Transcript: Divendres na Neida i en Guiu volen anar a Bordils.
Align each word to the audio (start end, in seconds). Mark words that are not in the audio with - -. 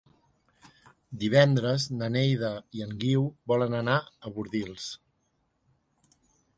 Divendres 1.23 1.85
na 1.99 2.09
Neida 2.15 2.51
i 2.79 2.83
en 2.87 2.97
Guiu 3.05 3.29
volen 3.55 3.79
anar 3.83 4.01
a 4.31 4.35
Bordils. 4.39 4.91